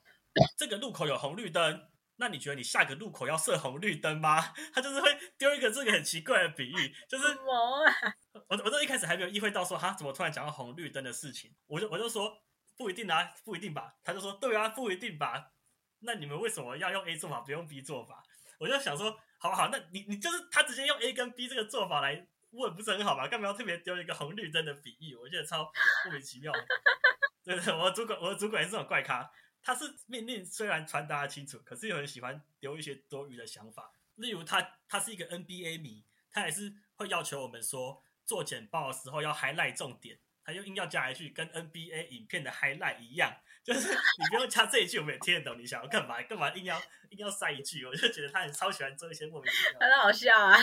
[0.59, 8.15] 这个路口有红绿灯，那你觉得你下个路口要设红绿灯吗？” 他就是会丢一个这个很奇怪的比喻，就是我啊？
[8.49, 12.37] 我我都一开始还没有意会到说哈怎么突然讲到红绿灯的事情，我就我就说
[12.77, 13.95] 不一定啊，不一定吧。
[14.03, 15.51] 他就说对啊，不一定吧。
[15.99, 18.21] 那你们为什么要用 A 做法不用 B 做法？
[18.59, 19.69] 我就想说，好不好？
[19.69, 23.27] 那你你就是他直接用 A 跟 B 这个做法来问，不是很好吗？
[23.27, 25.15] 干嘛要特别丢一个红绿灯的比喻？
[25.15, 25.71] 我觉得超
[26.05, 26.65] 莫名其妙的。
[27.45, 29.29] 对对，我的主管我的主管也是这种怪咖，
[29.63, 33.91] 他是命令虽然传达清楚，可是有人喜欢留一些多余的想法。
[34.15, 50.55] 例如他他是一个 NBA 迷，他也是会要求我们说做简报的时候要 highlight 重点，他就硬要加一句跟 NBA 影片的 highlight 一样，就是你不用加这一句，我们也听得懂你想要干嘛，干嘛硬要硬要塞一句，我就觉得他很超喜欢做一些莫名其妙，很好笑啊。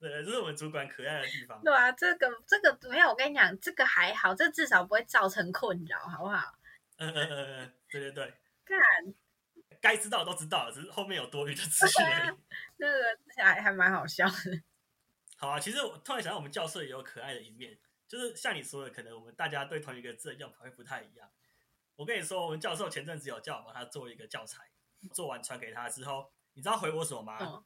[0.00, 1.60] 对，这是我们主管可爱的地方。
[1.64, 6.58] 对啊，这个这个没有，我跟你讲，这个还好，这至少不会造成困扰，好不好？
[6.98, 8.78] 嗯嗯嗯嗯，对对对，看
[9.80, 12.38] 该知道的都知道了，只是后面有多余的资讯而已。
[12.78, 14.62] 那个还还蛮好笑的。
[15.36, 17.78] 好啊，其实我突然想到，我们教授也有可爱的一面，
[18.08, 21.30] 就是像你说的，可能我们大家对同一个字的用法会不太一样。
[21.96, 24.70] 我跟你说，我们教授前阵子有叫我帮他做一个教材，
[25.12, 27.38] 做完传给他之后，你知道回我什么吗？
[27.40, 27.64] 嗯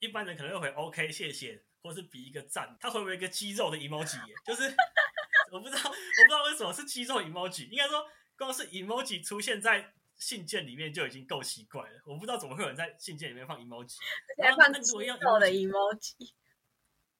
[0.00, 4.72] 一般人可能会回 OK 谢谢，或是比一个赞，他回我一个肌肉的 emoji，就是
[5.50, 13.96] 我不知道，我不知道为什么是肌肉 emoji，应该说光是 emoji 出现在信件里面就已经够奇怪了，我不知道怎么会有人在信件里面放 emoji，
[14.38, 16.32] 然后还放肌那如果要肉的 emoji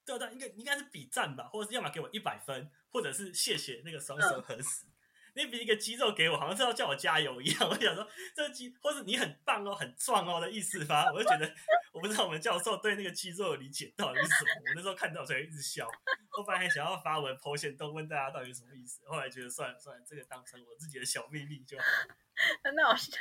[0.07, 4.87] 对对，应该应该是比赞吧，或者是要么给我一百分，或者是谢谢那个双手合十。
[5.35, 7.69] 你比一个肌肉给我，好像是要叫我加油一样。
[7.69, 11.13] 我想说，这个肌，或是你很棒哦，很壮哦的意思吧。
[11.13, 11.55] 我就觉得，
[11.99, 14.51] 我不知道我们教授对那个肌肉的理解到底是什么。
[14.69, 15.85] 我那时候看到所以一直笑。
[16.37, 21.85] 我本来还想要发文剖线都问大家到底是什么意思，后来觉得算了算了，这个当成我自己的小秘密就好。
[22.63, 23.19] 很好笑。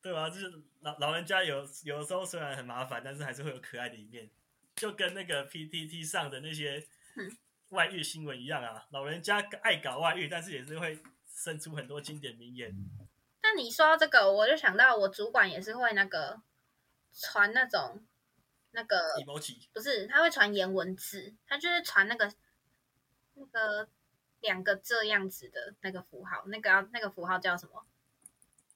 [0.00, 0.30] 对吧？
[0.30, 0.52] 就是
[0.82, 4.30] 老老人家有有的时候虽然很麻烦，但是还是会有可爱的一面，
[4.76, 7.36] 就跟那个 PTT 上的那些嗯
[7.70, 8.86] 外遇新闻一样啊。
[8.92, 12.72] 老人家爱搞外遇，但是也是会生出很多经典名言。
[13.42, 16.40] 那你说到这个，我就想到我主管也是会那个
[17.18, 18.04] 传那种
[18.72, 22.30] 那个 emoji 不是，他会传颜文字，他就是传那个
[23.34, 23.88] 那个
[24.40, 27.86] 两个这样子的那个符号，那个要那个符号叫什么？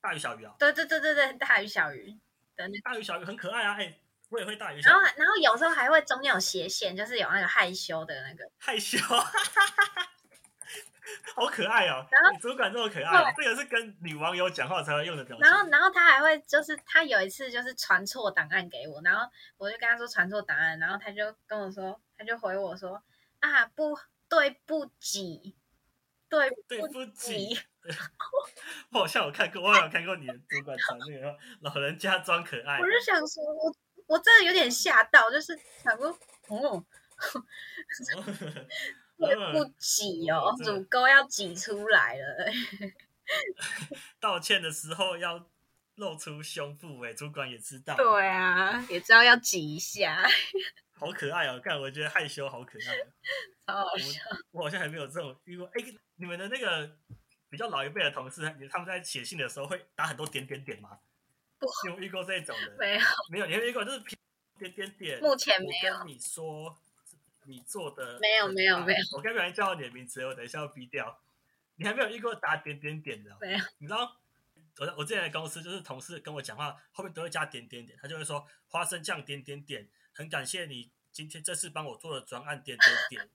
[0.01, 2.19] 大鱼小鱼啊，对对对对对，大鱼小鱼
[2.57, 2.81] 的那个。
[2.83, 3.77] 大鱼小鱼很可爱啊。
[3.79, 3.99] 哎、
[4.31, 8.51] 我也会大鱼小鱼，然后然后有时候还会中间有斜线，就是有那个害羞的那个。
[8.57, 8.97] 害羞。
[11.35, 12.07] 好可爱哦！
[12.11, 15.47] 然后你主管这么可爱，这个是跟女网友讲话才会用的表情。
[15.47, 23.03] 然后，然后他还会就是他有一次就是传错档案给我，然后我就跟他说传错档案，然后他就跟我说，他就回我说
[23.41, 25.57] 啊不对不起，
[26.29, 27.61] 对对不起起，
[28.93, 33.75] 我好像有看过，我好像有看过你的主管传那个老人家装可爱我，就想说，我
[34.07, 36.09] 我真的有点吓到，就是想说，
[36.49, 36.85] 哦，
[38.25, 38.67] 对
[39.27, 42.53] 不挤哦，乳沟要挤出来了，
[44.19, 45.47] 道歉的时候要
[45.97, 50.27] 露出胸部，哎，主管也知道，对啊，也知道要挤一下，
[50.95, 51.61] 好可爱哦！
[51.63, 53.07] 看，我觉得害羞好可爱哦。
[53.67, 54.21] 超好笑。
[54.51, 55.67] 我好像还没有这种遇过。
[55.75, 55.85] 哎，
[56.17, 56.97] 你们的那个
[57.49, 60.99] 比较老一辈的同事，他们在写信的时候会打很多点点点吗？
[61.59, 62.77] 不有遇过这种的？
[62.79, 64.01] 没有，没有，你有遇过就是
[64.59, 65.21] 点点点。
[65.21, 66.79] 目前没有我跟你说，
[67.51, 71.21] 你做的没有没有啊没有我刚才叫你的名字，我等一下要逼掉。
[71.75, 73.59] 你还没有遇过打点点点的哦、没有。
[73.79, 74.21] 你知道，
[74.79, 83.29] 我在我之前的公司就是同事跟我讲话，后面都会加点点点，他就会说花生酱点点点，很感谢你今天这次帮我做的专案点点点，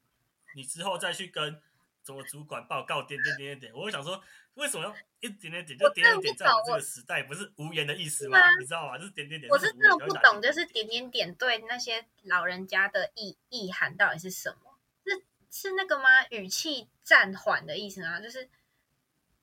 [0.56, 1.62] 你之后再去跟
[2.06, 3.74] 怎么主管报告点点点点点。
[3.74, 5.78] 我会想说，为什么要一点点点？
[5.78, 8.38] 就点点点，在我们这个时代不是无言的意思吗？
[8.60, 8.96] 你知道吗？
[8.96, 9.50] 就是点点点。
[9.50, 14.78] 我是真的不懂，就是点点点对那些老人家的意意涵到底是什么？
[15.04, 16.26] 是是那个吗？
[16.30, 18.20] 语气暂缓的意思吗？
[18.20, 18.48] 就是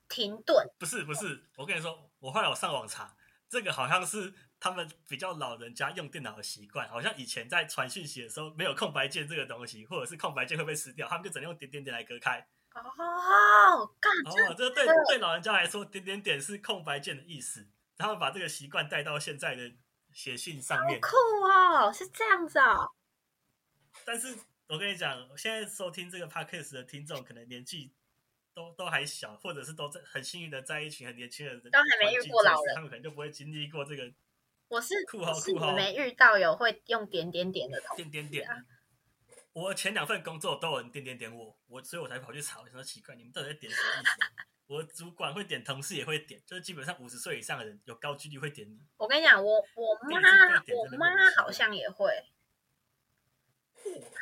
[0.07, 0.65] 停顿。
[0.79, 3.13] 不是不是，我跟你说，我后来我上网查，
[3.49, 12.47] 这个好像是他们比较老人家用电脑的习惯，好像以前在传讯息的时候没有空白键这个东西，或者是空白键会被撕掉，他们就只能用点点点来隔开。
[12.73, 19.69] 哦，干这哦，这对对老人家来说，点点点是空白键的意思，他们把这个习惯带到现在的
[20.13, 21.01] 写信上面。
[21.01, 21.09] 酷
[21.43, 22.89] 哦，是这样子哦。
[24.05, 24.33] 但是
[24.69, 27.93] 我跟你讲，现在收听这个 podcast 的听众，可能年纪
[28.53, 34.09] 都都还小，或者是都在很幸运的在一群很年轻的人的都还没遇过老人他们可能就不会经历过这个
[34.73, 38.57] 我是 酷豪酷豪没遇到有会用点点点的同点点点啊。
[39.53, 44.11] 我前两份工作都有人点点点我，我所以我才跑去查，我想说奇怪，你们到底在点什么意思？
[44.65, 48.79] 我主管会点，同事也会点，就是基本上五十岁以上的人有高几率会点你。
[48.97, 50.17] 我跟你讲，我我妈
[50.73, 52.31] 我妈好像也会，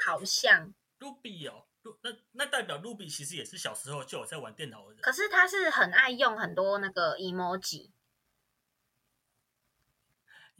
[0.03, 1.65] 好像，Ruby 哦
[2.01, 5.01] 那那代表 Ruby 其实也是小时候就有在玩电脑的人。
[5.01, 7.91] 可是他是很爱用很多那个 emoji。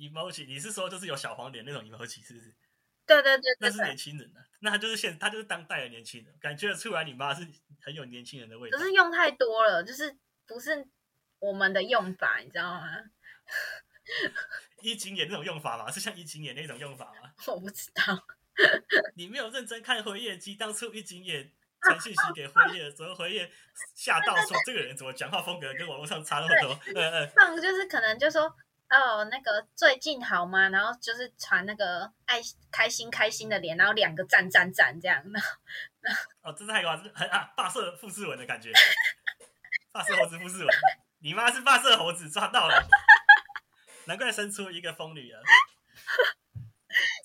[0.10, 2.54] emoji，你是说就是有小黄脸那种 emoji 是不是？
[3.06, 7.46] 对对对那是对对，年轻人啊，那他就是现他就是当代的年轻人，感觉得出来你妈是
[7.82, 8.84] 很有年轻人的味道可。
[8.84, 10.88] 是用太多了，就是不是
[11.40, 12.98] 我们的用法，你知道吗？
[14.82, 15.92] 一景眼那种用法吗？
[15.92, 17.32] 是像一景眼那种用法吗？
[17.48, 18.26] 我不知道。
[19.16, 23.52] 你没有认真看回业机，当初一景眼传信息给辉夜，怎么辉夜
[23.96, 26.80] 吓到说这个人怎么讲话风格跟网络上差那么多？
[26.96, 28.56] 嗯嗯，放就是可能就说
[28.92, 30.68] 哦，那个最近好吗？
[30.70, 35.24] 然后就是传那个爱开心开心的脸，然后两个赞赞赞这样。
[36.44, 38.70] 哦，这太夸张，很啊，霸色富士文的感觉，
[39.94, 40.68] 霸色猴子富士文，
[41.20, 42.86] 你妈是霸色猴子抓到了，
[44.08, 45.42] 难怪生出一个疯女儿，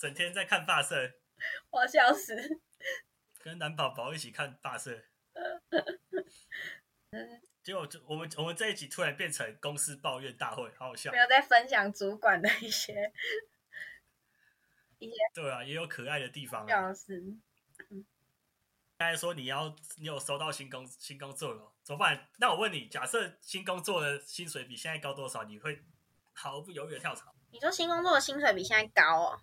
[0.01, 1.11] 整天在看霸色，
[1.71, 2.61] 我笑死。
[3.41, 5.03] 跟男宝宝一起看霸色，
[7.67, 11.19] 结果就我们我们这一集突然变成公司抱怨大会，好好笑没。
[11.19, 13.13] 有在分享主管的一些
[15.01, 16.69] 一些对啊，也有可爱的地方啊。
[16.69, 17.21] 笑死。
[18.97, 22.29] 刚才说你要你有收到新工新工作了，怎么办？
[22.39, 25.83] 那我问你，假设新工作的薪水比现在高多少，你会
[26.35, 27.35] 毫不犹豫的跳槽？
[27.51, 29.41] 你说新工作的薪水比现在高哦？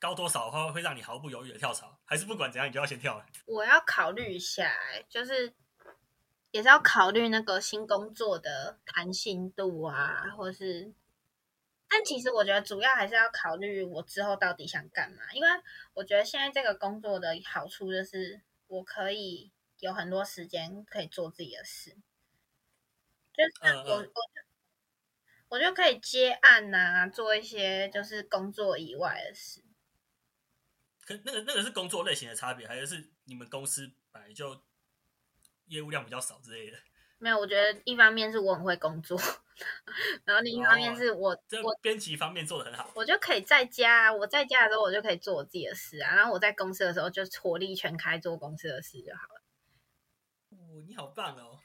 [0.00, 3.26] 高多少的话会让你毫不犹豫的跳槽，还是不管怎样你就要先跳了？
[3.46, 5.54] 我要考虑一下、欸，就是
[6.52, 10.92] 也是要考虑那个新工作的弹性度啊，或是，
[11.88, 15.48] 但其实我觉得主要还是要考虑我之后到底想干嘛，因为
[15.94, 19.50] 我觉得现在这个工作的好处就是我可以
[19.80, 21.96] 有很多时间可以做自己的事，
[23.32, 24.22] 就是嗯我嗯我
[25.48, 29.62] 我就可以接案呐、做一些就是工作以外的事。
[31.04, 34.62] 可那个那个是工作类型的差别，还是是你们公司本来就
[35.66, 36.78] 业务量比较少之类的？
[37.18, 39.16] 没有，我觉得一方面是我很会工作，
[40.24, 42.90] 然后另一方面是我、这我编辑方面做的很好。
[42.96, 49.42] 我就可以在家啊，我在家的时候我就可以做我自己的事啊，然后我在公司的时候就火力全开做公司的事就好了。
[50.50, 51.58] 哦，你好棒哦！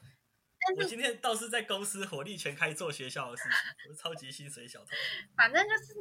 [0.77, 3.51] 我今天倒是在公司火力全开做学校的事情，
[3.89, 4.87] 我是超级薪水小偷。
[5.35, 5.93] 反正就是，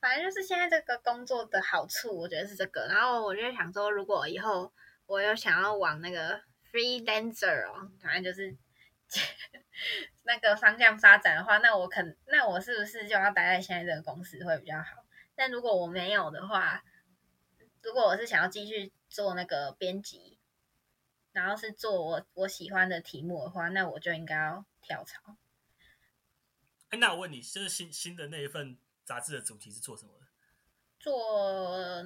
[0.00, 2.86] 反正就是现在这个工作的好处，我觉得是这个。
[2.86, 4.72] 然后我就想说，如果以后
[5.06, 6.40] 我有想要往那个
[6.76, 8.54] freelancer 哦，反正就是
[10.24, 15.06] 那个方向发展的话，那我肯，那我是不是就要待在现在这个公司会比较好？
[15.34, 16.84] 但如果我没有的话，
[17.80, 20.38] 如果我是想要继续做那个编辑，
[21.32, 25.38] 然后是做我我喜欢的题目的话，那我就应该要跳槽。
[26.90, 30.26] 哎，那我问你，就是新新的那一份杂志的主题是做什么的？
[30.98, 32.04] 做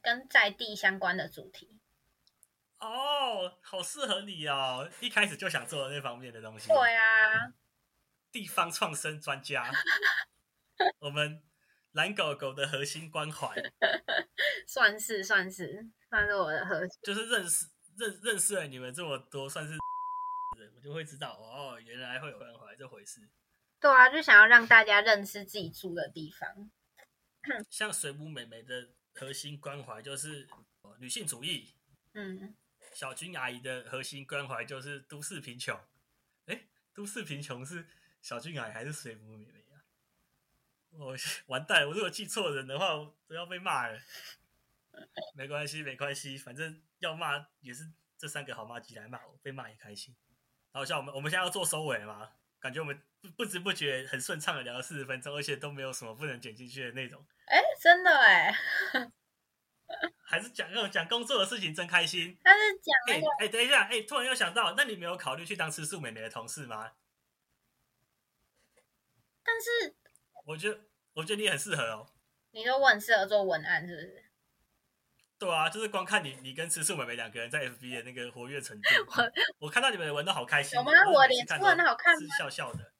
[0.00, 1.78] 跟在地相关的主题。
[2.82, 4.90] 哦，好适合你哦！
[5.00, 6.66] 一开始就想做那方面的东西。
[6.66, 7.54] 对啊，
[8.32, 9.70] 地方创生专家，
[10.98, 11.44] 我们
[11.92, 13.54] 蓝狗狗的核心关怀
[14.66, 17.00] 算是算是算是我的核心。
[17.04, 17.66] 就是认识
[17.96, 19.74] 认认识了你们这么多，算是
[20.58, 23.20] 人，我就会知道哦，原来会有关怀这回事。
[23.78, 26.70] 对啊，就想要让大家认识自己住的地方。
[27.70, 30.48] 像水母美眉的核心关怀就是
[30.82, 31.74] 呃女性主义，
[32.14, 32.56] 嗯，
[32.94, 35.78] 小军阿姨的核心关怀就是都市贫穷。
[36.46, 36.62] 哎，
[36.92, 37.86] 都市贫穷是
[38.20, 39.82] 小军阿姨还是水母美眉啊？
[40.90, 41.16] 我
[41.46, 41.86] 完蛋！
[41.86, 43.98] 我如果记错人的话，我都要被骂了。
[45.34, 50.14] 没关系，没关系，反正要骂也是这三个好骂鸡来骂我，被骂也开心。
[50.70, 52.32] 然后像我们，我们现在要做收尾了嘛？
[52.60, 53.02] 感觉我们
[53.36, 57.26] 不知不觉很顺畅的聊了四十分钟，而且都没有什么不能剪进去的内容。
[57.46, 58.54] 哎，真的哎，
[60.24, 62.38] 还是讲那种讲工作的事情真开心。
[62.42, 66.92] 但是讲哎、那个哎、等一下，哎、突然又想到，那你没有考虑去当吃素美眉的同事吗？
[69.44, 69.96] 但是
[70.44, 70.80] 我觉得，
[71.14, 72.08] 我觉得你很适合哦。
[72.52, 74.24] 你说我很适合做文案，是不是？
[75.38, 78.88] 对啊，就是光看你，你跟吃素美眉两个人在 FB 的那个活跃程度，
[79.58, 80.78] 我我看到你们的文都好开心。
[80.78, 82.92] 有吗就是我脸书每次看都很好看吗是笑笑的。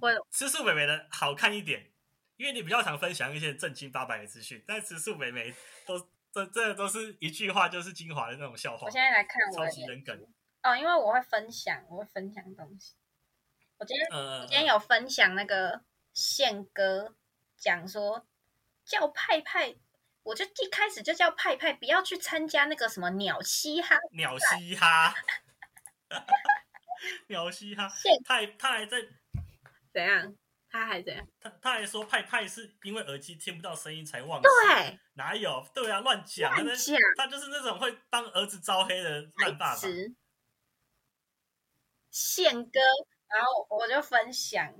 [0.00, 1.92] 我吃素美眉的好看一点，
[2.40, 5.98] 因为你比较常分享一些正经八百的资讯，但吃素美眉都
[6.32, 10.18] 这这都是一句话就是精华的那种笑话我，现在来看我超级人梗。
[10.62, 12.94] 哦，因为我会分享，我会分享东西。
[13.76, 15.82] 我今天呃我，今天有分享那个
[16.14, 17.14] 宪哥
[17.58, 18.26] 讲说
[18.86, 19.74] 叫派派，
[20.22, 25.14] 我就一开始就叫派派，不要去参加那个什么鸟嘻哈鸟嘻哈
[27.28, 28.96] 鸟嘻哈现，他还他还在
[29.92, 30.34] 怎样，
[30.70, 31.26] 他还怎样？
[31.40, 35.66] 他他还说派派是因为耳机听不到声音才忘词，对，哪有？
[35.74, 39.80] 对啊，乱讲，乱讲他就是那种会帮儿子招黑的烂爸爸。
[42.10, 42.80] 宪哥，
[43.28, 44.72] 然后我就分享，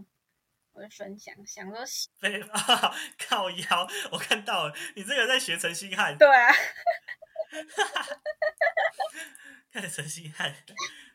[0.72, 1.78] 我就分享，想说
[2.20, 2.94] 对啊，
[3.28, 6.52] 靠腰，我看到了，你这个在学陈星汉，对啊，
[9.72, 10.52] 看陈星汉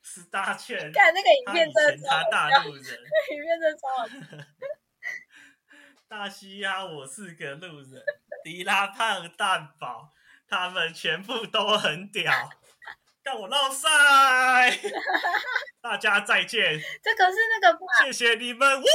[0.02, 4.14] 十大圈，看那个影片真的他超好大陆人，影片真的超好笑
[6.08, 8.02] 大嘻哈我是个路人，
[8.44, 10.14] 迪拉胖蛋堡，
[10.48, 12.32] 他们全部都很屌。
[13.24, 13.90] 干我绕赛，
[15.82, 17.80] 大家再见，这个是那个吧？
[18.04, 18.84] 谢谢你们。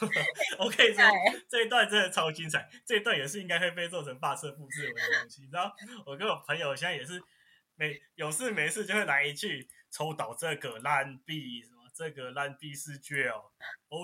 [0.00, 1.12] 呜我跟你说，哎
[1.48, 5.42] 这一段真的超精彩，这一段也是应该会被做成发色复制文的东西。
[5.42, 7.20] 你知道，我跟我朋友现在也是
[7.74, 12.96] 没有事没事就会来一句抽倒这个烂币，什么这个烂币是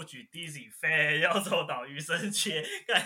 [0.04, 3.04] 举 dizzy 飞要抽倒余生切，干，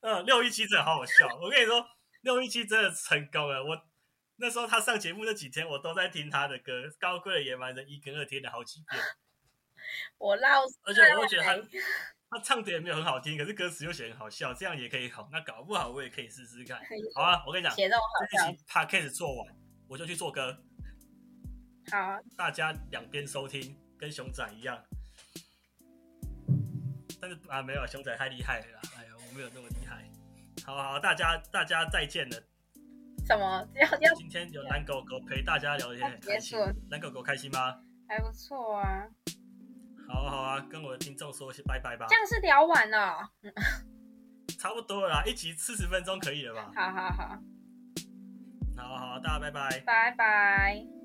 [0.00, 1.28] 呃，六一七真的好好笑。
[1.40, 1.86] 我跟你说，
[2.22, 3.64] 六一七真的成功了。
[3.64, 3.80] 我
[4.36, 9.02] 那时候他上节目那几天，我都在听他的歌，《高贵的野蛮人》一跟二听了好几遍。
[10.18, 11.56] 我绕而且我会觉得他
[12.30, 15.28] 他唱的也没有很好听，可是歌词又写很好笑，这样也可以好。
[15.30, 16.80] 那搞不好我也可以试试看。
[17.14, 18.56] 好啊，我跟你讲，写这种好笑这一。
[18.56, 19.54] 期 podcast 做完，
[19.88, 20.56] 我就去做歌，
[21.92, 24.82] 好，大家两边收听，跟熊仔一样。
[27.20, 30.04] 但是啊，没有熊仔太厉害了啦，哎呀，我没有那么厉害。
[30.66, 32.42] 好好，大家大家再见了。
[33.26, 36.80] 什么要要今天有蓝狗狗陪大家聊天，很开心结束。
[36.90, 37.80] 蓝狗狗开心吗？
[38.08, 39.08] 还不错啊？
[40.08, 42.14] 好啊好啊，跟我的听众说拜拜吧这。
[42.14, 43.30] 样是聊完了。
[44.58, 46.72] 差不多了啦，一集四十分钟可以了吧？
[46.74, 47.38] 好好好，
[48.76, 49.80] 好好，大家拜拜。
[49.80, 51.03] 拜拜。